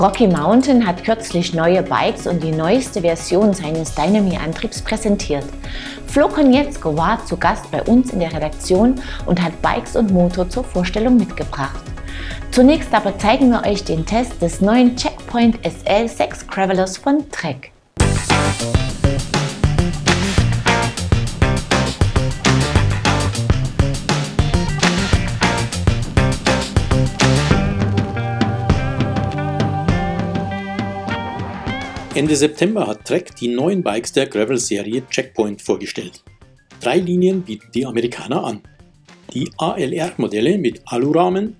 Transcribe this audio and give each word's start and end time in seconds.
Rocky 0.00 0.26
Mountain 0.26 0.86
hat 0.86 1.04
kürzlich 1.04 1.52
neue 1.52 1.82
Bikes 1.82 2.26
und 2.26 2.42
die 2.42 2.52
neueste 2.52 3.02
Version 3.02 3.52
seines 3.52 3.94
Dynami-Antriebs 3.94 4.80
präsentiert. 4.80 5.44
Flo 6.06 6.26
Konietzko 6.26 6.96
war 6.96 7.22
zu 7.26 7.36
Gast 7.36 7.70
bei 7.70 7.82
uns 7.82 8.10
in 8.10 8.20
der 8.20 8.32
Redaktion 8.32 8.94
und 9.26 9.42
hat 9.42 9.60
Bikes 9.60 9.96
und 9.96 10.10
Motor 10.10 10.48
zur 10.48 10.64
Vorstellung 10.64 11.18
mitgebracht. 11.18 11.82
Zunächst 12.50 12.94
aber 12.94 13.18
zeigen 13.18 13.50
wir 13.50 13.62
euch 13.66 13.84
den 13.84 14.06
Test 14.06 14.40
des 14.40 14.62
neuen 14.62 14.96
Checkpoint 14.96 15.58
SL6 15.58 16.46
Gravelers 16.46 16.96
von 16.96 17.30
Trek. 17.30 17.70
Ende 32.20 32.36
September 32.36 32.86
hat 32.86 33.06
Trek 33.06 33.34
die 33.36 33.48
neuen 33.48 33.82
Bikes 33.82 34.12
der 34.12 34.26
Gravel-Serie 34.26 35.04
Checkpoint 35.08 35.62
vorgestellt. 35.62 36.22
Drei 36.78 36.98
Linien 36.98 37.40
bieten 37.40 37.68
die 37.72 37.86
Amerikaner 37.86 38.44
an. 38.44 38.60
Die 39.32 39.50
ALR-Modelle 39.56 40.58
mit 40.58 40.82
Alurahmen, 40.84 41.56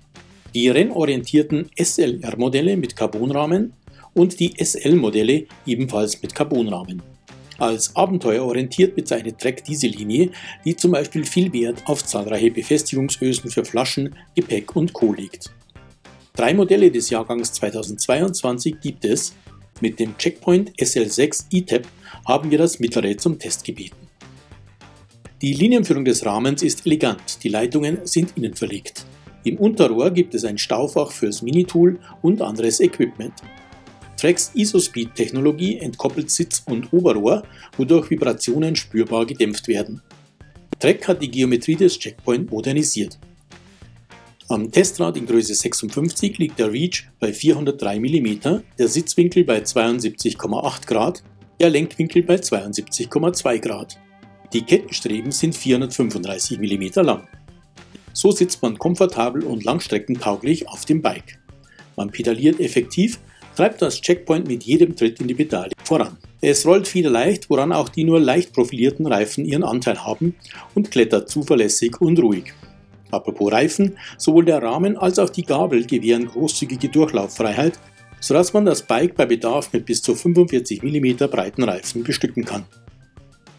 die 0.55 0.69
rennorientierten 0.69 1.71
SLR-Modelle 1.79 2.77
mit 2.77 2.95
Carbonrahmen 2.95 3.73
und 4.13 4.39
die 4.39 4.53
SL-Modelle 4.63 5.47
ebenfalls 5.65 6.21
mit 6.21 6.35
Carbonrahmen. 6.35 7.01
Als 7.57 7.97
abenteuerorientiert 7.97 8.95
bezeichnet 8.95 9.39
Trek 9.39 9.65
diese 9.65 9.87
Linie, 9.87 10.31
die 10.67 10.77
zum 10.77 10.91
Beispiel 10.91 11.25
viel 11.25 11.51
Wert 11.55 11.83
auf 11.87 12.05
zahlreiche 12.05 12.51
Befestigungsösen 12.51 13.51
für 13.51 13.65
Flaschen, 13.65 14.15
Gepäck 14.35 14.77
und 14.77 14.93
Co. 14.93 15.15
legt. 15.15 15.55
Drei 16.35 16.53
Modelle 16.53 16.91
des 16.91 17.09
Jahrgangs 17.09 17.51
2022 17.55 18.79
gibt 18.81 19.07
es, 19.07 19.35
mit 19.81 19.99
dem 19.99 20.17
Checkpoint 20.19 20.73
SL6 20.77 21.47
ETAP 21.53 21.87
haben 22.27 22.51
wir 22.51 22.59
das 22.59 22.81
mittlere 22.81 23.17
zum 23.17 23.39
Test 23.39 23.65
gebeten. 23.65 23.97
Die 25.43 25.55
Linienführung 25.55 26.05
des 26.05 26.27
Rahmens 26.27 26.63
ist 26.63 26.85
elegant, 26.85 27.43
die 27.43 27.49
Leitungen 27.49 27.99
sind 28.05 28.37
innen 28.37 28.55
verlegt. 28.55 29.07
Im 29.45 29.57
Unterrohr 29.57 30.11
gibt 30.11 30.35
es 30.35 30.45
ein 30.45 30.59
Staufach 30.59 31.13
fürs 31.13 31.41
Minitool 31.41 31.99
und 32.21 32.43
anderes 32.43 32.81
Equipment. 32.81 33.33
Tracks 34.19 34.51
ISO-Speed-Technologie 34.55 35.79
entkoppelt 35.79 36.31
Sitz 36.31 36.63
und 36.67 36.93
Oberrohr, 36.93 37.43
wodurch 37.79 38.11
Vibrationen 38.11 38.77
spürbar 38.77 39.25
gedämpft 39.25 39.67
werden. 39.67 40.03
Trek 40.79 41.09
hat 41.09 41.23
die 41.23 41.31
Geometrie 41.31 41.77
des 41.77 41.99
Checkpoint 41.99 42.51
modernisiert. 42.51 43.19
Am 44.51 44.69
Testrad 44.73 45.17
in 45.17 45.27
Größe 45.27 45.55
56 45.55 46.39
liegt 46.39 46.59
der 46.59 46.73
Reach 46.73 47.05
bei 47.21 47.33
403 47.33 48.01
mm, 48.01 48.63
der 48.81 48.89
Sitzwinkel 48.89 49.45
bei 49.45 49.61
72,8 49.61 50.87
Grad, 50.89 51.23
der 51.61 51.71
Lenkwinkel 51.71 52.25
bei 52.25 52.35
72,2 52.35 53.59
Grad. 53.61 53.97
Die 54.53 54.63
Kettenstreben 54.63 55.31
sind 55.31 55.55
435 55.55 56.59
mm 56.59 57.01
lang. 57.01 57.29
So 58.13 58.33
sitzt 58.33 58.61
man 58.61 58.77
komfortabel 58.77 59.45
und 59.45 59.63
langstreckentauglich 59.63 60.67
auf 60.69 60.85
dem 60.85 61.01
Bike. 61.01 61.39
Man 61.95 62.11
pedaliert 62.11 62.59
effektiv, 62.59 63.21
treibt 63.55 63.81
das 63.81 64.01
Checkpoint 64.01 64.49
mit 64.49 64.65
jedem 64.65 64.97
Tritt 64.97 65.21
in 65.21 65.29
die 65.29 65.35
Pedale 65.35 65.71
voran. 65.85 66.17
Es 66.41 66.67
rollt 66.67 66.89
federleicht, 66.89 67.51
woran 67.51 67.73
auch 67.73 67.89
die 67.89 68.03
nur 68.03 68.19
leicht 68.19 68.53
profilierten 68.53 69.07
Reifen 69.07 69.45
ihren 69.45 69.63
Anteil 69.63 70.05
haben 70.05 70.35
und 70.75 70.91
klettert 70.91 71.29
zuverlässig 71.29 72.01
und 72.01 72.19
ruhig. 72.19 72.53
Apropos 73.11 73.53
Reifen, 73.53 73.97
sowohl 74.19 74.45
der 74.45 74.63
Rahmen 74.63 74.97
als 74.97 75.19
auch 75.19 75.31
die 75.31 75.45
Gabel 75.45 75.87
gewähren 75.87 76.27
großzügige 76.27 76.89
Durchlauffreiheit, 76.89 77.79
sodass 78.21 78.53
man 78.53 78.67
das 78.67 78.83
Bike 78.83 79.17
bei 79.17 79.27
Bedarf 79.27 79.73
mit 79.73 79.87
bis 79.87 80.03
zu 80.03 80.15
45 80.15 80.83
mm 80.83 81.17
breiten 81.31 81.63
Reifen 81.65 82.05
bestücken 82.05 82.45
kann. 82.45 82.65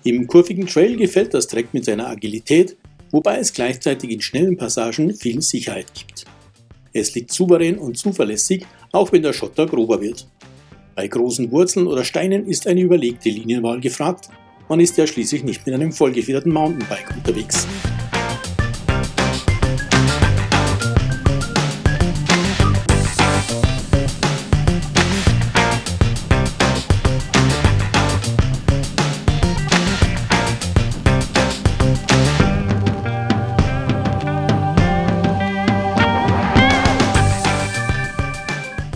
Im 0.03 0.27
kurvigen 0.27 0.67
Trail 0.67 0.95
gefällt 0.97 1.33
das 1.33 1.47
Trek 1.47 1.73
mit 1.73 1.85
seiner 1.85 2.07
Agilität, 2.07 2.77
wobei 3.11 3.37
es 3.37 3.53
gleichzeitig 3.53 4.09
in 4.09 4.21
schnellen 4.21 4.57
Passagen 4.57 5.13
viel 5.13 5.41
Sicherheit 5.41 5.93
gibt. 5.93 6.25
Es 6.93 7.13
liegt 7.13 7.31
souverän 7.31 7.77
und 7.77 7.97
zuverlässig, 7.97 8.65
auch 8.91 9.11
wenn 9.11 9.21
der 9.21 9.33
Schotter 9.33 9.65
grober 9.65 10.01
wird. 10.01 10.27
Bei 10.95 11.07
großen 11.07 11.51
Wurzeln 11.51 11.87
oder 11.87 12.03
Steinen 12.03 12.45
ist 12.47 12.67
eine 12.67 12.81
überlegte 12.81 13.29
Linienwahl 13.29 13.79
gefragt, 13.79 14.29
man 14.67 14.79
ist 14.79 14.97
ja 14.97 15.05
schließlich 15.05 15.43
nicht 15.43 15.65
mit 15.65 15.75
einem 15.75 15.91
vollgefederten 15.91 16.51
Mountainbike 16.51 17.15
unterwegs. 17.15 17.67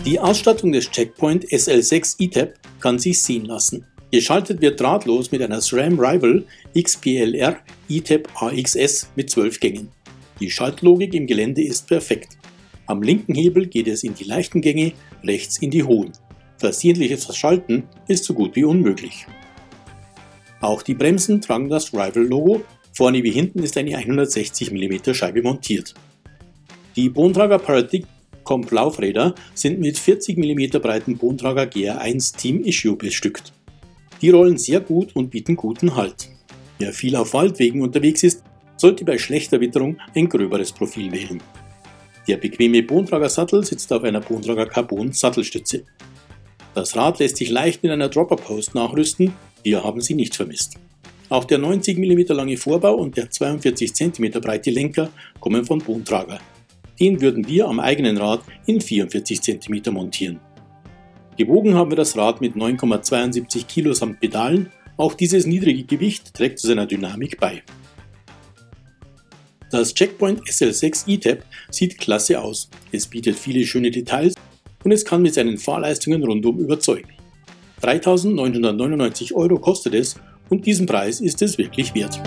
Die 0.06 0.20
Ausstattung 0.20 0.72
des 0.72 0.92
Checkpoint 0.92 1.48
SL6 1.48 2.18
ETAP 2.20 2.54
kann 2.80 3.00
sich 3.00 3.20
sehen 3.24 3.46
lassen. 3.46 3.88
Geschaltet 4.12 4.62
wird 4.62 4.80
drahtlos 4.80 5.32
mit 5.32 5.42
einer 5.42 5.60
SRAM 5.60 6.00
Rival 6.00 6.44
XPLR 6.80 7.58
ETAP 7.90 8.30
AXS 8.40 9.10
mit 9.16 9.32
12 9.32 9.60
Gängen. 9.60 9.90
Die 10.40 10.52
Schaltlogik 10.52 11.16
im 11.16 11.26
Gelände 11.26 11.64
ist 11.64 11.88
perfekt. 11.88 12.38
Am 12.86 13.02
linken 13.02 13.34
Hebel 13.34 13.66
geht 13.66 13.88
es 13.88 14.04
in 14.04 14.14
die 14.14 14.26
leichten 14.26 14.62
Gänge, 14.62 14.94
rechts 15.24 15.58
in 15.58 15.72
die 15.72 15.84
hohen. 15.84 16.12
Versehentliches 16.60 17.26
Verschalten 17.26 17.86
ist 18.08 18.26
so 18.26 18.36
gut 18.36 18.56
wie 18.56 18.64
unmöglich. 18.64 19.26
Auch 20.62 20.84
die 20.84 20.94
Bremsen 20.94 21.42
tragen 21.42 21.68
das 21.68 21.94
Rival-Logo, 21.94 22.64
vorne 22.94 23.24
wie 23.24 23.32
hinten 23.32 23.64
ist 23.64 23.76
eine 23.76 23.98
160 23.98 24.70
mm 24.70 25.14
Scheibe 25.14 25.42
montiert. 25.42 25.96
Die 26.96 27.10
Bontrager 27.10 27.58
Paradigm 27.58 28.06
Comp-Laufräder 28.46 29.36
sind 29.54 29.80
mit 29.80 29.98
40 29.98 30.38
mm 30.38 30.80
breiten 30.80 31.18
Bontrager 31.18 31.64
GR1 31.64 32.38
Team 32.38 32.64
Issue 32.64 32.96
bestückt. 32.96 33.52
Die 34.22 34.30
rollen 34.30 34.58
sehr 34.58 34.80
gut 34.80 35.14
und 35.16 35.32
bieten 35.32 35.58
guten 35.58 35.96
Halt. 35.96 36.30
Wer 36.80 36.94
viel 36.94 37.18
auf 37.18 37.34
Waldwegen 37.34 37.82
unterwegs 37.82 38.24
ist, 38.24 38.44
sollte 38.78 39.04
bei 39.04 39.18
schlechter 39.18 39.60
Witterung 39.60 39.98
ein 40.14 40.30
gröberes 40.30 40.72
Profil 40.72 41.12
wählen. 41.12 41.42
Der 42.28 42.38
bequeme 42.38 42.82
Bontrager 42.82 43.30
Sattel 43.30 43.64
sitzt 43.64 43.92
auf 43.94 44.04
einer 44.04 44.22
Bontrager 44.22 44.66
Carbon 44.66 45.12
Sattelstütze. 45.12 45.84
Das 46.74 46.96
Rad 46.96 47.20
lässt 47.20 47.38
sich 47.38 47.50
leicht 47.50 47.84
mit 47.84 47.92
einer 47.92 48.10
Dropper 48.10 48.36
Post 48.36 48.76
nachrüsten, 48.76 49.34
wir 49.64 49.84
haben 49.84 50.02
sie 50.02 50.16
nicht 50.16 50.36
vermisst. 50.36 50.76
Auch 51.30 51.46
der 51.46 51.58
90 51.58 51.98
mm 51.98 52.34
lange 52.34 52.58
Vorbau 52.58 52.96
und 52.96 53.18
der 53.18 53.30
42 53.30 53.94
cm 53.94 54.32
breite 54.42 54.70
Lenker 54.70 55.10
kommen 55.40 55.66
von 55.66 55.80
Bontrager. 55.80 56.40
Den 57.00 57.22
würden 57.22 57.48
wir 57.48 57.68
am 57.68 57.80
eigenen 57.80 58.18
Rad 58.18 58.42
in 58.66 58.80
44 58.80 59.42
cm 59.42 59.94
montieren. 59.94 60.40
Gewogen 61.38 61.76
haben 61.76 61.92
wir 61.92 61.98
das 61.98 62.16
Rad 62.16 62.40
mit 62.40 62.56
9,72 62.56 63.66
Kilo 63.66 63.94
samt 63.94 64.22
Pedalen, 64.22 64.72
auch 64.98 65.14
dieses 65.14 65.46
niedrige 65.46 65.84
Gewicht 65.84 66.34
trägt 66.34 66.60
zu 66.60 66.68
seiner 66.68 66.86
Dynamik 66.86 67.38
bei. 67.40 67.62
Das 69.72 69.94
Checkpoint 69.94 70.42
SL6 70.44 71.08
E-Tab 71.08 71.44
sieht 71.70 71.98
klasse 71.98 72.40
aus, 72.40 72.70
es 72.94 73.08
bietet 73.08 73.38
viele 73.38 73.66
schöne 73.66 73.92
Details 73.92 74.36
und 74.86 74.92
es 74.92 75.04
kann 75.04 75.22
mit 75.22 75.34
seinen 75.34 75.58
Fahrleistungen 75.58 76.24
rundum 76.24 76.60
überzeugen. 76.60 77.10
3.999 77.82 79.34
Euro 79.34 79.60
kostet 79.60 79.96
es 79.96 80.16
und 80.50 80.66
diesen 80.66 80.86
Preis 80.86 81.20
ist 81.20 81.42
es 81.42 81.58
wirklich 81.58 81.94
wert. 81.94 82.22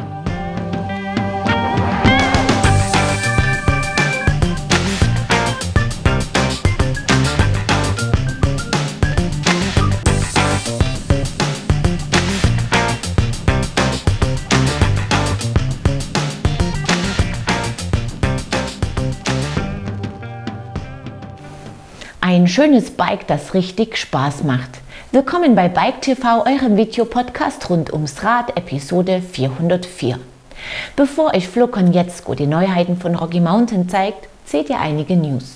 Ein 22.30 22.46
schönes 22.46 22.90
Bike, 22.90 23.26
das 23.26 23.54
richtig 23.54 23.96
Spaß 23.96 24.44
macht. 24.44 24.68
Willkommen 25.12 25.54
bei 25.54 25.70
Bike 25.70 26.02
TV, 26.02 26.44
eurem 26.44 26.76
Videopodcast 26.76 27.70
rund 27.70 27.90
ums 27.90 28.22
Rad, 28.22 28.54
Episode 28.54 29.22
404. 29.22 30.18
Bevor 30.94 31.32
euch 31.34 31.48
Flo 31.48 31.68
Konietzko 31.68 32.34
die 32.34 32.46
Neuheiten 32.46 32.98
von 32.98 33.14
Rocky 33.14 33.40
Mountain 33.40 33.88
zeigt, 33.88 34.28
seht 34.44 34.68
ihr 34.68 34.78
einige 34.78 35.16
News. 35.16 35.54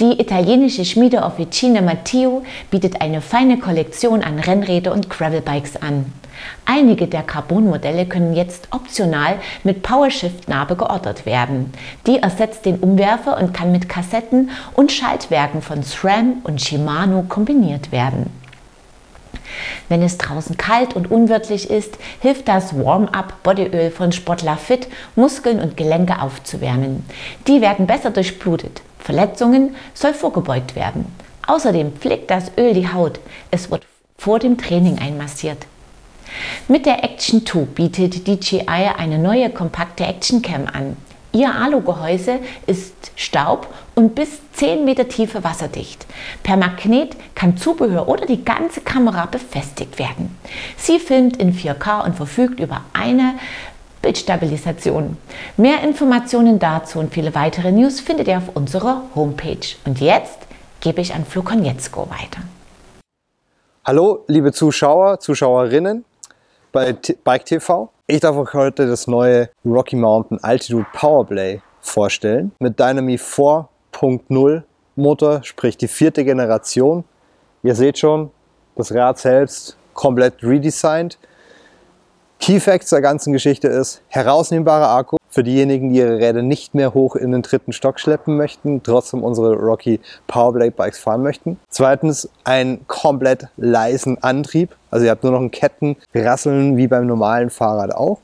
Die 0.00 0.20
italienische 0.20 0.84
Schmiede 0.84 1.22
Officina 1.22 1.80
Matteo 1.80 2.42
bietet 2.72 3.00
eine 3.00 3.20
feine 3.20 3.60
Kollektion 3.60 4.24
an 4.24 4.40
Rennräder 4.40 4.92
und 4.92 5.08
Gravelbikes 5.08 5.76
an. 5.76 6.12
Einige 6.64 7.06
der 7.06 7.22
Carbon-Modelle 7.22 8.06
können 8.06 8.34
jetzt 8.34 8.68
optional 8.70 9.36
mit 9.64 9.82
PowerShift-Narbe 9.82 10.76
geordert 10.76 11.26
werden. 11.26 11.72
Die 12.06 12.18
ersetzt 12.18 12.66
den 12.66 12.78
Umwerfer 12.78 13.38
und 13.38 13.54
kann 13.54 13.72
mit 13.72 13.88
Kassetten 13.88 14.50
und 14.74 14.92
Schaltwerken 14.92 15.62
von 15.62 15.82
SRAM 15.82 16.38
und 16.44 16.60
Shimano 16.60 17.24
kombiniert 17.28 17.92
werden. 17.92 18.30
Wenn 19.88 20.02
es 20.02 20.18
draußen 20.18 20.56
kalt 20.56 20.94
und 20.94 21.10
unwirtlich 21.10 21.70
ist, 21.70 21.96
hilft 22.20 22.48
das 22.48 22.78
Warm-Up 22.78 23.42
Bodyöl 23.42 23.90
von 23.90 24.12
Sportler 24.12 24.56
Fit, 24.56 24.88
Muskeln 25.16 25.60
und 25.60 25.76
Gelenke 25.76 26.20
aufzuwärmen. 26.20 27.04
Die 27.46 27.60
werden 27.60 27.86
besser 27.86 28.10
durchblutet. 28.10 28.82
Verletzungen 28.98 29.74
soll 29.94 30.14
vorgebeugt 30.14 30.76
werden. 30.76 31.06
Außerdem 31.46 31.92
pflegt 31.92 32.30
das 32.30 32.52
Öl 32.58 32.74
die 32.74 32.92
Haut. 32.92 33.20
Es 33.50 33.70
wird 33.70 33.86
vor 34.18 34.38
dem 34.38 34.58
Training 34.58 34.98
einmassiert. 34.98 35.66
Mit 36.68 36.86
der 36.86 37.04
Action 37.04 37.44
2 37.46 37.60
bietet 37.74 38.26
DJI 38.26 38.66
eine 38.66 39.18
neue 39.18 39.50
kompakte 39.50 40.04
Action 40.04 40.42
Cam 40.42 40.66
an. 40.72 40.96
Ihr 41.32 41.54
Alugehäuse 41.54 42.38
ist 42.66 43.12
staub- 43.14 43.68
und 43.94 44.14
bis 44.14 44.40
10 44.54 44.84
Meter 44.84 45.08
Tiefe 45.08 45.44
wasserdicht. 45.44 46.06
Per 46.42 46.56
Magnet 46.56 47.16
kann 47.34 47.56
Zubehör 47.56 48.08
oder 48.08 48.24
die 48.24 48.44
ganze 48.44 48.80
Kamera 48.80 49.26
befestigt 49.26 49.98
werden. 49.98 50.36
Sie 50.76 50.98
filmt 50.98 51.36
in 51.36 51.52
4K 51.54 52.04
und 52.04 52.16
verfügt 52.16 52.60
über 52.60 52.80
eine 52.94 53.34
Bildstabilisation. 54.00 55.16
Mehr 55.56 55.82
Informationen 55.82 56.58
dazu 56.58 56.98
und 56.98 57.12
viele 57.12 57.34
weitere 57.34 57.72
News 57.72 58.00
findet 58.00 58.28
ihr 58.28 58.38
auf 58.38 58.54
unserer 58.54 59.02
Homepage. 59.14 59.76
Und 59.84 60.00
jetzt 60.00 60.38
gebe 60.80 61.00
ich 61.00 61.14
an 61.14 61.26
Flo 61.26 61.42
Konietzko 61.42 62.08
weiter. 62.08 62.42
Hallo, 63.84 64.24
liebe 64.28 64.52
Zuschauer, 64.52 65.20
Zuschauerinnen 65.20 66.04
bei 66.72 66.96
Bike 67.24 67.44
TV. 67.44 67.90
Ich 68.06 68.20
darf 68.20 68.36
euch 68.36 68.54
heute 68.54 68.86
das 68.86 69.06
neue 69.06 69.50
Rocky 69.64 69.96
Mountain 69.96 70.42
Altitude 70.42 70.86
Powerplay 70.92 71.60
vorstellen 71.80 72.52
mit 72.58 72.78
Dynami 72.78 73.16
4.0 73.16 74.62
Motor, 74.96 75.40
sprich 75.44 75.76
die 75.76 75.88
vierte 75.88 76.24
Generation. 76.24 77.04
Ihr 77.62 77.74
seht 77.74 77.98
schon, 77.98 78.30
das 78.76 78.94
Rad 78.94 79.18
selbst 79.18 79.76
komplett 79.94 80.42
redesigned. 80.42 81.18
Key 82.40 82.60
Facts 82.60 82.90
der 82.90 83.00
ganzen 83.00 83.32
Geschichte 83.32 83.68
ist 83.68 84.02
herausnehmbarer 84.08 84.88
Akku, 84.88 85.16
für 85.38 85.44
diejenigen, 85.44 85.90
die 85.90 85.98
ihre 85.98 86.18
Räder 86.18 86.42
nicht 86.42 86.74
mehr 86.74 86.94
hoch 86.94 87.14
in 87.14 87.30
den 87.30 87.42
dritten 87.42 87.72
Stock 87.72 88.00
schleppen 88.00 88.36
möchten, 88.36 88.82
trotzdem 88.82 89.22
unsere 89.22 89.54
Rocky 89.54 90.00
Powerblade 90.26 90.72
Bikes 90.72 90.98
fahren 90.98 91.22
möchten. 91.22 91.60
Zweitens, 91.68 92.28
einen 92.42 92.88
komplett 92.88 93.46
leisen 93.56 94.20
Antrieb. 94.20 94.74
Also 94.90 95.04
ihr 95.04 95.12
habt 95.12 95.22
nur 95.22 95.30
noch 95.30 95.40
ein 95.40 95.52
Kettenrasseln 95.52 96.76
wie 96.76 96.88
beim 96.88 97.06
normalen 97.06 97.50
Fahrrad 97.50 97.94
auch. 97.94 98.18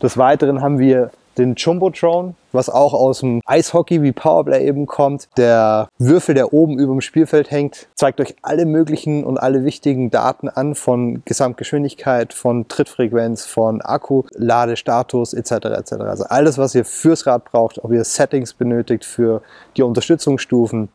Des 0.00 0.16
Weiteren 0.16 0.60
haben 0.60 0.78
wir 0.78 1.10
den 1.38 1.54
Jumbotron, 1.54 2.34
was 2.52 2.68
auch 2.68 2.92
aus 2.94 3.20
dem 3.20 3.40
Eishockey 3.46 4.02
wie 4.02 4.12
Powerplay 4.12 4.66
eben 4.66 4.86
kommt. 4.86 5.28
Der 5.36 5.88
Würfel, 5.98 6.34
der 6.34 6.52
oben 6.52 6.78
über 6.78 6.92
dem 6.92 7.00
Spielfeld 7.00 7.50
hängt, 7.50 7.88
zeigt 7.94 8.20
euch 8.20 8.34
alle 8.42 8.66
möglichen 8.66 9.24
und 9.24 9.38
alle 9.38 9.64
wichtigen 9.64 10.10
Daten 10.10 10.48
an 10.48 10.74
von 10.74 11.22
Gesamtgeschwindigkeit, 11.24 12.34
von 12.34 12.68
Trittfrequenz, 12.68 13.46
von 13.46 13.80
Akku, 13.80 14.24
Ladestatus 14.34 15.32
etc. 15.32 15.52
etc. 15.52 15.92
Also 16.02 16.24
alles, 16.24 16.58
was 16.58 16.74
ihr 16.74 16.84
fürs 16.84 17.26
Rad 17.26 17.44
braucht, 17.44 17.82
ob 17.82 17.92
ihr 17.92 18.04
Settings 18.04 18.54
benötigt 18.54 19.04
für 19.04 19.42
die 19.76 19.82
Unterstützungsstufen, 19.82 20.90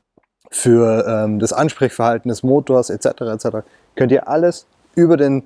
für 0.49 1.05
ähm, 1.07 1.39
das 1.39 1.53
Ansprechverhalten 1.53 2.29
des 2.29 2.43
Motors 2.43 2.89
etc. 2.89 3.21
etc. 3.21 3.47
könnt 3.95 4.11
ihr 4.11 4.27
alles 4.27 4.65
über 4.95 5.17
den 5.17 5.43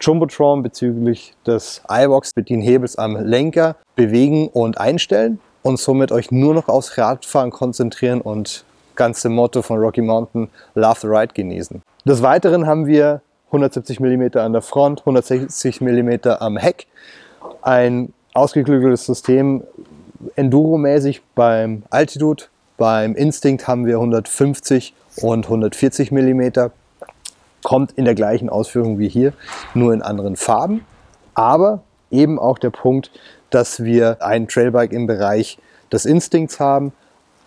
Jumbotron 0.00 0.62
bezüglich 0.62 1.34
des 1.46 1.82
den 2.36 2.60
Hebels 2.60 2.96
am 2.96 3.16
Lenker 3.16 3.76
bewegen 3.96 4.48
und 4.48 4.78
einstellen 4.78 5.40
und 5.62 5.78
somit 5.78 6.12
euch 6.12 6.30
nur 6.30 6.54
noch 6.54 6.68
aufs 6.68 6.96
Radfahren 6.98 7.50
konzentrieren 7.50 8.20
und 8.20 8.64
ganze 8.94 9.28
Motto 9.28 9.62
von 9.62 9.78
Rocky 9.78 10.02
Mountain 10.02 10.48
Love 10.74 11.00
the 11.00 11.06
Ride 11.06 11.32
genießen. 11.34 11.82
Des 12.04 12.22
Weiteren 12.22 12.66
haben 12.66 12.86
wir 12.86 13.22
170 13.48 14.00
mm 14.00 14.38
an 14.38 14.52
der 14.52 14.62
Front, 14.62 15.00
160 15.00 15.80
mm 15.80 16.10
am 16.38 16.56
Heck, 16.56 16.86
ein 17.62 18.12
ausgeklügeltes 18.34 19.06
System 19.06 19.62
Enduro-mäßig 20.36 21.22
beim 21.34 21.82
Altitude, 21.90 22.44
beim 22.76 23.14
Instinct 23.14 23.66
haben 23.66 23.86
wir 23.86 23.94
150 23.94 24.94
und 25.22 25.46
140 25.46 26.10
mm 26.10 26.70
kommt 27.62 27.92
in 27.92 28.04
der 28.04 28.14
gleichen 28.14 28.48
Ausführung 28.48 28.98
wie 28.98 29.08
hier, 29.08 29.32
nur 29.74 29.92
in 29.92 30.02
anderen 30.02 30.36
Farben. 30.36 30.84
Aber 31.34 31.82
eben 32.10 32.38
auch 32.38 32.58
der 32.58 32.70
Punkt, 32.70 33.10
dass 33.50 33.82
wir 33.82 34.22
ein 34.22 34.48
Trailbike 34.48 34.92
im 34.92 35.06
Bereich 35.06 35.58
des 35.92 36.04
Instincts 36.04 36.60
haben 36.60 36.92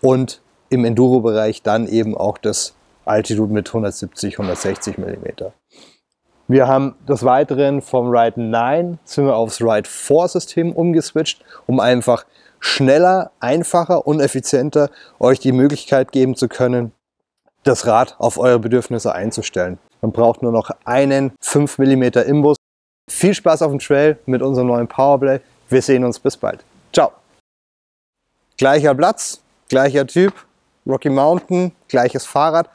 und 0.02 0.42
im 0.70 0.86
Enduro-Bereich 0.86 1.62
dann 1.62 1.88
eben 1.88 2.18
auch 2.18 2.38
das 2.38 2.74
Altitude 3.06 3.54
mit 3.54 3.68
170, 3.68 4.40
160 4.40 4.98
mm. 4.98 5.44
Wir 6.48 6.68
haben 6.68 6.96
des 7.08 7.24
Weiteren 7.24 7.82
vom 7.82 8.10
Ride 8.10 8.42
9 8.42 9.00
sind 9.04 9.26
wir 9.26 9.36
aufs 9.36 9.62
Ride 9.62 9.88
4 9.88 10.28
System 10.28 10.74
umgeswitcht, 10.74 11.44
um 11.66 11.80
einfach 11.80 12.26
schneller, 12.60 13.32
einfacher 13.40 14.06
und 14.06 14.20
effizienter 14.20 14.90
euch 15.20 15.40
die 15.40 15.52
Möglichkeit 15.52 16.12
geben 16.12 16.36
zu 16.36 16.48
können, 16.48 16.92
das 17.64 17.86
Rad 17.88 18.16
auf 18.20 18.38
eure 18.38 18.60
Bedürfnisse 18.60 19.14
einzustellen. 19.14 19.78
Man 20.02 20.12
braucht 20.12 20.42
nur 20.42 20.52
noch 20.52 20.72
einen 20.84 21.32
5 21.42 21.78
mm 21.78 22.04
Imbus. 22.26 22.58
Viel 23.10 23.34
Spaß 23.34 23.62
auf 23.62 23.72
dem 23.72 23.80
Trail 23.80 24.18
mit 24.26 24.42
unserem 24.42 24.68
neuen 24.68 24.88
Powerplay. 24.88 25.40
Wir 25.70 25.82
sehen 25.82 26.04
uns 26.04 26.20
bis 26.20 26.36
bald. 26.36 26.64
Ciao. 26.92 27.12
Gleicher 28.58 28.96
Platz, 28.96 29.42
gleicher 29.70 30.06
Typ, 30.08 30.34
Rocky 30.88 31.10
Mountain, 31.10 31.72
gleiches 31.88 32.26
Fahrrad, 32.26 32.70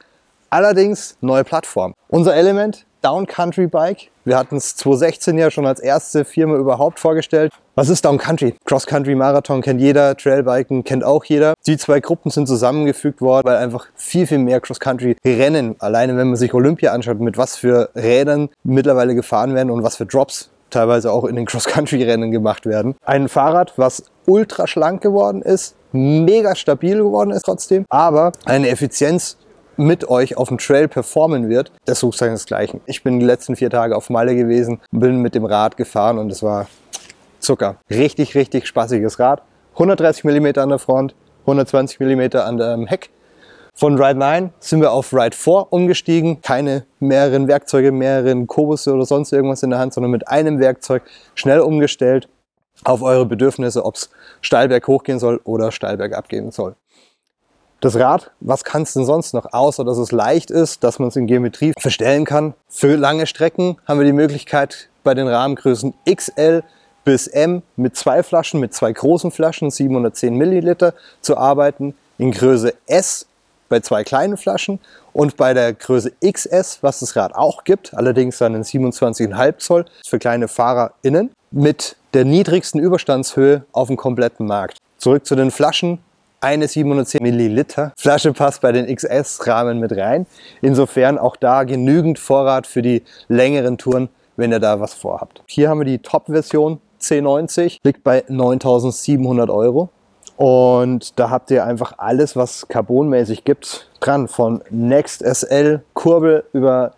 allerdings 0.49 1.17
neue 1.21 1.43
Plattform. 1.43 1.93
Unser 2.07 2.35
Element 2.35 2.85
Downcountry 3.01 3.67
Bike. 3.67 4.09
Wir 4.25 4.37
hatten 4.37 4.57
es 4.57 4.75
2016 4.75 5.37
ja 5.37 5.51
schon 5.51 5.65
als 5.65 5.79
erste 5.79 6.25
Firma 6.25 6.55
überhaupt 6.55 6.99
vorgestellt. 6.99 7.53
Was 7.77 7.89
ist 7.89 8.03
Downcountry? 8.05 8.55
Cross-Country 8.65 9.13
Marathon 9.13 9.61
kennt 9.61 9.79
jeder, 9.79 10.17
Trailbiken 10.17 10.83
kennt 10.83 11.03
auch 11.03 11.23
jeder. 11.25 11.53
Die 11.67 11.77
zwei 11.77 11.99
Gruppen 11.99 12.31
sind 12.31 12.47
zusammengefügt 12.47 13.21
worden, 13.21 13.45
weil 13.45 13.57
einfach 13.57 13.85
viel, 13.93 14.25
viel 14.25 14.39
mehr 14.39 14.59
Cross-Country 14.59 15.15
Rennen, 15.23 15.75
alleine 15.77 16.17
wenn 16.17 16.25
man 16.25 16.37
sich 16.37 16.55
Olympia 16.55 16.91
anschaut, 16.91 17.19
mit 17.19 17.37
was 17.37 17.55
für 17.55 17.91
Rädern 17.93 18.49
mittlerweile 18.63 19.13
gefahren 19.13 19.53
werden 19.53 19.69
und 19.69 19.83
was 19.83 19.95
für 19.95 20.07
Drops 20.07 20.49
teilweise 20.71 21.11
auch 21.11 21.25
in 21.25 21.35
den 21.35 21.45
Cross-Country-Rennen 21.45 22.31
gemacht 22.31 22.65
werden. 22.65 22.95
Ein 23.05 23.29
Fahrrad, 23.29 23.73
was 23.75 24.05
ultra 24.25 24.65
schlank 24.65 25.03
geworden 25.03 25.43
ist, 25.43 25.75
mega 25.91 26.55
stabil 26.55 26.97
geworden 26.97 27.29
ist 27.29 27.43
trotzdem, 27.43 27.85
aber 27.89 28.31
eine 28.45 28.69
Effizienz 28.69 29.37
mit 29.75 30.09
euch 30.09 30.35
auf 30.35 30.47
dem 30.47 30.57
Trail 30.57 30.87
performen 30.87 31.47
wird, 31.47 31.71
das 31.85 31.99
sucht 31.99 32.17
seinesgleichen. 32.17 32.81
Ich 32.87 33.03
bin 33.03 33.19
die 33.19 33.25
letzten 33.27 33.55
vier 33.55 33.69
Tage 33.69 33.95
auf 33.95 34.09
Malle 34.09 34.35
gewesen, 34.35 34.81
bin 34.89 35.21
mit 35.21 35.35
dem 35.35 35.45
Rad 35.45 35.77
gefahren 35.77 36.17
und 36.17 36.31
es 36.31 36.41
war 36.41 36.65
Zucker. 37.47 37.77
Richtig, 37.89 38.35
richtig 38.35 38.67
spaßiges 38.67 39.19
Rad. 39.19 39.41
130 39.75 40.25
mm 40.25 40.59
an 40.59 40.67
der 40.67 40.79
Front, 40.79 41.15
120 41.41 41.97
mm 42.01 42.37
an 42.37 42.57
dem 42.57 42.87
Heck. 42.87 43.09
Von 43.73 43.97
Ride 43.97 44.19
9 44.19 44.51
sind 44.59 44.81
wir 44.81 44.91
auf 44.91 45.13
Ride 45.13 45.33
4 45.33 45.67
umgestiegen. 45.71 46.41
Keine 46.41 46.85
mehreren 46.99 47.47
Werkzeuge, 47.47 47.93
mehreren 47.93 48.47
Kobusse 48.47 48.93
oder 48.93 49.05
sonst 49.05 49.31
irgendwas 49.31 49.63
in 49.63 49.69
der 49.69 49.79
Hand, 49.79 49.93
sondern 49.93 50.11
mit 50.11 50.27
einem 50.27 50.59
Werkzeug 50.59 51.03
schnell 51.35 51.61
umgestellt 51.61 52.27
auf 52.83 53.01
eure 53.01 53.25
Bedürfnisse, 53.25 53.85
ob 53.85 53.95
es 53.95 54.09
Steilberg 54.41 54.85
hochgehen 54.85 55.19
soll 55.19 55.39
oder 55.45 55.71
Steilberg 55.71 56.17
abgehen 56.17 56.51
soll. 56.51 56.75
Das 57.79 57.95
Rad, 57.97 58.31
was 58.41 58.65
kann 58.65 58.81
es 58.81 58.91
denn 58.91 59.05
sonst 59.05 59.33
noch, 59.33 59.53
außer 59.53 59.85
dass 59.85 59.99
es 59.99 60.11
leicht 60.11 60.51
ist, 60.51 60.83
dass 60.83 60.99
man 60.99 61.07
es 61.07 61.15
in 61.15 61.27
Geometrie 61.27 61.71
verstellen 61.79 62.25
kann. 62.25 62.55
Für 62.67 62.97
lange 62.97 63.25
Strecken 63.25 63.77
haben 63.85 63.99
wir 63.99 64.05
die 64.05 64.11
Möglichkeit, 64.11 64.89
bei 65.03 65.13
den 65.13 65.29
Rahmengrößen 65.29 65.93
XL 66.13 66.63
bis 67.07 67.27
M 67.27 67.61
mit 67.77 67.95
zwei 67.95 68.21
Flaschen, 68.21 68.59
mit 68.59 68.73
zwei 68.73 68.91
großen 68.91 69.31
Flaschen, 69.31 69.71
710 69.71 70.35
Milliliter 70.35 70.93
zu 71.21 71.37
arbeiten. 71.37 71.95
In 72.17 72.31
Größe 72.31 72.73
S 72.85 73.27
bei 73.69 73.79
zwei 73.79 74.03
kleinen 74.03 74.35
Flaschen 74.35 74.79
und 75.13 75.37
bei 75.37 75.53
der 75.53 75.71
Größe 75.71 76.11
XS, 76.21 76.79
was 76.81 76.99
das 76.99 77.15
Rad 77.15 77.33
auch 77.33 77.63
gibt, 77.63 77.93
allerdings 77.93 78.39
dann 78.39 78.55
in 78.55 78.63
27,5 78.63 79.57
Zoll 79.59 79.85
für 80.05 80.19
kleine 80.19 80.49
FahrerInnen, 80.49 81.29
mit 81.49 81.95
der 82.13 82.25
niedrigsten 82.25 82.81
Überstandshöhe 82.81 83.63
auf 83.71 83.87
dem 83.87 83.95
kompletten 83.95 84.45
Markt. 84.45 84.77
Zurück 84.97 85.25
zu 85.25 85.35
den 85.35 85.49
Flaschen 85.49 85.99
eine 86.41 86.67
710 86.67 87.23
Milliliter 87.23 87.93
Flasche 87.97 88.33
passt 88.33 88.59
bei 88.59 88.73
den 88.73 88.93
XS-Rahmen 88.93 89.79
mit 89.79 89.93
rein. 89.93 90.25
Insofern 90.61 91.17
auch 91.17 91.37
da 91.37 91.63
genügend 91.63 92.19
Vorrat 92.19 92.67
für 92.67 92.81
die 92.81 93.03
längeren 93.29 93.77
Touren, 93.77 94.09
wenn 94.35 94.51
ihr 94.51 94.59
da 94.59 94.81
was 94.81 94.93
vorhabt. 94.93 95.41
Hier 95.47 95.69
haben 95.69 95.79
wir 95.79 95.85
die 95.85 95.99
Top-Version 95.99 96.81
C90, 96.99 97.79
liegt 97.83 98.03
bei 98.03 98.23
9700 98.27 99.49
Euro. 99.49 99.89
Und 100.37 101.19
da 101.19 101.31
habt 101.31 101.49
ihr 101.49 101.65
einfach 101.65 101.95
alles, 101.97 102.35
was 102.35 102.67
carbonmäßig 102.67 103.43
gibt, 103.43 103.89
dran. 103.99 104.27
Von 104.27 104.63
Next 104.69 105.23
SL 105.25 105.81
Kurbel 105.93 106.43
über 106.53 106.93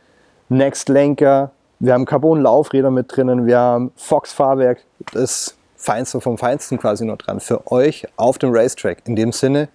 Next 0.49 0.89
Lenker, 0.89 1.51
Wir 1.81 1.93
haben 1.93 2.05
Carbon-Laufräder 2.05 2.91
mit 2.91 3.15
drinnen, 3.15 3.45
wir 3.45 3.57
haben 3.57 3.91
Fox-Fahrwerk, 3.95 4.83
das 5.13 5.55
Feinste 5.77 6.19
vom 6.19 6.37
Feinsten 6.37 6.77
quasi 6.77 7.05
noch 7.05 7.15
dran 7.15 7.39
für 7.39 7.71
euch 7.71 8.05
auf 8.17 8.37
dem 8.37 8.53
Racetrack. 8.53 9.07
In 9.07 9.15
dem 9.15 9.31
Sinne, 9.31 9.69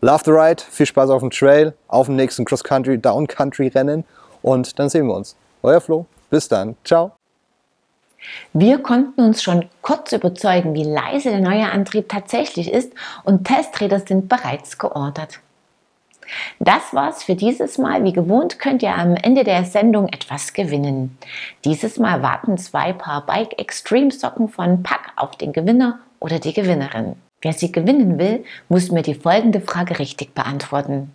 love 0.00 0.22
the 0.24 0.30
ride, 0.30 0.62
viel 0.70 0.86
Spaß 0.86 1.10
auf 1.10 1.20
dem 1.20 1.30
Trail, 1.30 1.74
auf 1.86 2.06
dem 2.06 2.16
nächsten 2.16 2.46
Cross-Country, 2.46 2.98
Down-Country-Rennen 2.98 4.04
und 4.40 4.78
dann 4.78 4.88
sehen 4.88 5.06
wir 5.06 5.14
uns. 5.14 5.36
Euer 5.62 5.82
Flo, 5.82 6.06
bis 6.30 6.48
dann, 6.48 6.76
ciao. 6.82 7.12
Wir 8.52 8.78
konnten 8.78 9.20
uns 9.20 9.42
schon 9.42 9.66
kurz 9.82 10.12
überzeugen, 10.12 10.74
wie 10.74 10.84
leise 10.84 11.30
der 11.30 11.40
neue 11.40 11.70
Antrieb 11.70 12.08
tatsächlich 12.08 12.70
ist 12.72 12.92
und 13.24 13.44
Testräder 13.44 14.00
sind 14.00 14.28
bereits 14.28 14.78
geordert. 14.78 15.40
Das 16.58 16.92
war's 16.92 17.22
für 17.22 17.34
dieses 17.34 17.78
Mal. 17.78 18.04
Wie 18.04 18.12
gewohnt 18.12 18.58
könnt 18.58 18.82
ihr 18.82 18.94
am 18.94 19.14
Ende 19.14 19.44
der 19.44 19.64
Sendung 19.64 20.08
etwas 20.08 20.52
gewinnen. 20.52 21.18
Dieses 21.64 21.98
Mal 21.98 22.22
warten 22.22 22.58
zwei 22.58 22.92
Paar 22.92 23.26
Bike 23.26 23.58
Extreme 23.58 24.10
Socken 24.10 24.48
von 24.48 24.82
Pack 24.82 25.12
auf 25.16 25.36
den 25.36 25.52
Gewinner 25.52 26.00
oder 26.20 26.38
die 26.38 26.52
Gewinnerin. 26.52 27.16
Wer 27.42 27.52
sie 27.52 27.70
gewinnen 27.70 28.18
will, 28.18 28.42
muss 28.70 28.90
mir 28.90 29.02
die 29.02 29.14
folgende 29.14 29.60
Frage 29.60 29.98
richtig 29.98 30.34
beantworten. 30.34 31.12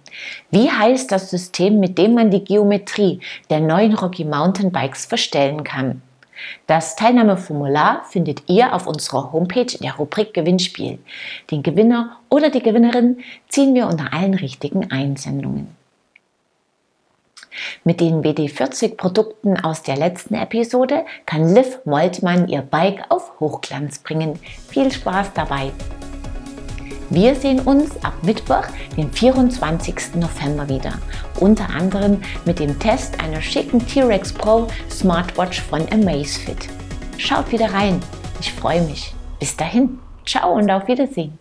Wie 0.52 0.70
heißt 0.70 1.12
das 1.12 1.32
System, 1.32 1.80
mit 1.80 1.98
dem 1.98 2.14
man 2.14 2.30
die 2.30 2.44
Geometrie 2.44 3.20
der 3.50 3.62
neuen 3.62 3.96
Rocky 3.96 4.26
Mountain 4.26 4.72
Bikes 4.72 5.08
verstellen 5.08 5.64
kann? 5.64 6.04
Das 6.68 6.96
Teilnahmeformular 6.96 8.04
findet 8.10 8.44
ihr 8.48 8.74
auf 8.74 8.88
unserer 8.88 9.32
Homepage 9.32 9.74
in 9.74 9.82
der 9.82 9.96
Rubrik 9.96 10.34
Gewinnspiel. 10.34 11.00
Den 11.52 11.64
Gewinner 11.64 12.18
oder 12.30 12.50
die 12.50 12.62
Gewinnerin 12.62 13.20
ziehen 13.48 13.74
wir 13.74 13.88
unter 13.88 14.14
allen 14.14 14.34
richtigen 14.34 14.92
Einsendungen. 14.92 15.76
Mit 17.84 18.00
den 18.00 18.22
WD40 18.22 18.96
Produkten 18.96 19.60
aus 19.60 19.84
der 19.84 19.98
letzten 19.98 20.36
Episode 20.36 21.06
kann 21.26 21.54
Liv 21.54 21.80
Moltmann 21.86 22.48
ihr 22.48 22.62
Bike 22.62 23.04
auf 23.10 23.40
Hochglanz 23.40 24.00
bringen. 24.00 24.40
Viel 24.68 24.92
Spaß 24.92 25.34
dabei! 25.34 25.72
Wir 27.12 27.34
sehen 27.34 27.62
uns 27.62 28.04
ab 28.04 28.14
Mittwoch, 28.22 28.66
den 28.96 29.12
24. 29.12 30.16
November 30.16 30.70
wieder. 30.70 30.94
Unter 31.40 31.68
anderem 31.70 32.22
mit 32.46 32.60
dem 32.60 32.78
Test 32.78 33.20
einer 33.20 33.42
schicken 33.42 33.80
T-Rex 33.86 34.32
Pro 34.32 34.68
Smartwatch 34.92 35.60
von 35.60 35.82
Amazfit. 35.92 36.70
Schaut 37.18 37.52
wieder 37.52 37.74
rein. 37.74 38.00
Ich 38.40 38.54
freue 38.54 38.84
mich. 38.84 39.16
Bis 39.40 39.58
dahin. 39.58 39.98
Ciao 40.24 40.54
und 40.54 40.70
auf 40.70 40.88
Wiedersehen. 40.88 41.40